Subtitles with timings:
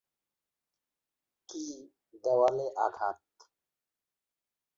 [1.49, 1.63] কি
[2.23, 3.17] দেওয়ালে আঘাত!